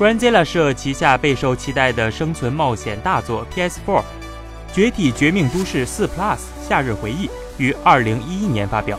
[0.00, 3.68] Granzilla 社旗下备受期待的生存冒险大作 PS4
[4.72, 7.26] 《绝体绝命都市4 Plus 夏日回忆》
[7.58, 8.98] 于2011年发表。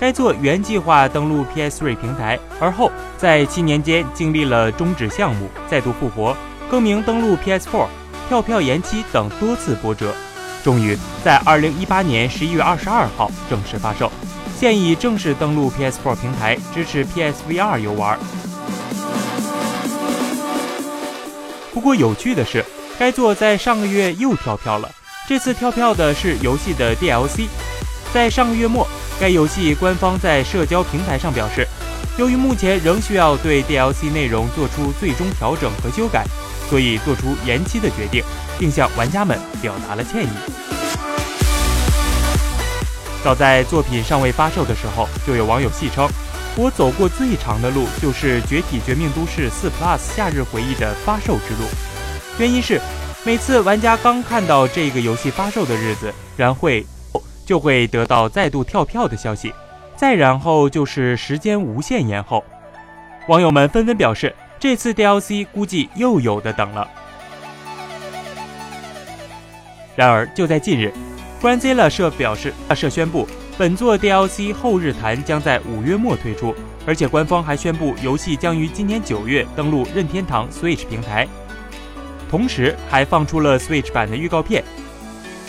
[0.00, 6.34] 该作原计划登陆 PS3 平台，而后在七年间经历了终止项目、再度复活、
[6.70, 7.86] 更名登陆 PS4、
[8.26, 10.14] 跳票延期等多次波折，
[10.64, 14.10] 终于在2018年11月22号正式发售。
[14.58, 18.18] 现已正式登陆 PS4 平台，支持 PSVR 游玩。
[21.72, 22.64] 不过有趣的是，
[22.98, 24.90] 该作在上个月又跳票了。
[25.28, 27.46] 这次跳票的是游戏的 DLC。
[28.12, 28.86] 在上个月末。
[29.20, 31.64] 该游戏官方在社交平台上表示，
[32.18, 36.24] 由于目前仍需要对 DLC 内容做出最终调整和修改，
[36.68, 38.24] 所以做出延期的决定，
[38.58, 40.28] 并向玩家们表达了歉意。
[43.22, 46.08] 早在作品尚未发售的时候，就有网友戏称
[46.56, 51.68] ：“我走过最长的路就是《绝体绝命都市4 Plus 夏日回忆》的发售之路。”
[52.38, 52.80] 原因是
[53.24, 56.86] 每次玩家刚看到这个游戏发售的日子，然会。
[57.44, 59.52] 就会得到再度跳票的消息，
[59.96, 62.42] 再然后就是时间无限延后。
[63.26, 66.88] 网友们纷纷表示，这次 DLC 估计又有的等了。
[69.96, 70.94] 然而，就在近日
[71.42, 73.26] ，Granzilla 社表示，社宣布
[73.58, 76.54] 本作 DLC 后日谈将在五月末推出，
[76.86, 81.28] 而且官方还宣布游戏将于今年九月登陆任天堂 Switch 平台，
[82.30, 84.64] 同时还放出了 Switch 版的预告片。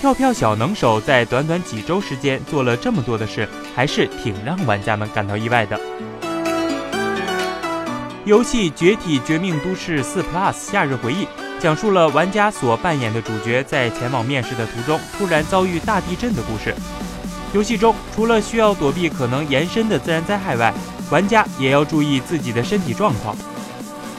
[0.00, 5.80] 跳票小能手在短短几周时间做了这么多的事，还是挺让玩家们感到意外的。
[8.24, 11.24] 游戏《绝体绝命都市4 Plus 夏日回忆》
[11.60, 16.74] 讲述了玩家所扮演的主角在前往面试的途中突然遭遇大地震的故事。
[17.54, 20.74] 游戏中除了需要躲避可能延伸的自然灾害外，
[21.08, 23.36] 玩家也要注意自己的身体状况，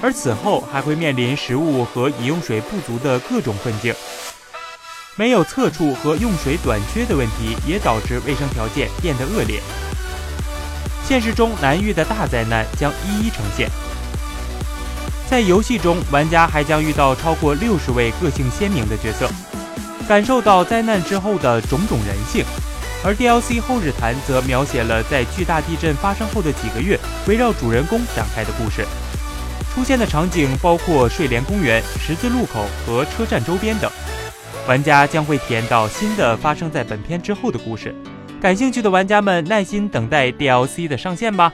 [0.02, 3.94] 而此后还会面临食物和饮用水不足的各种困境。
[5.18, 9.62] 没有厕处和用水短缺的问题，也导致卫生条件变得恶劣。
[11.06, 13.70] 现实中难遇的大灾难将一一呈现。
[15.30, 19.30] 在游戏中，玩家还将遇到超过六十位个性鲜明的角色，
[20.08, 22.46] 感受到灾难之后的种种人性。
[23.06, 28.84] 而 DLC 后日谈则描写了在巨大地震发生后的几个月，围绕主人公展开的故事。
[29.76, 33.92] 出现的场景包括睡莲公园、十字路口和车站周边等。
[34.68, 37.94] 玩家将会体验到新的发生在本片之后的故事，
[38.42, 41.54] 感兴趣的玩家们耐心等待 DLC 的上线吧。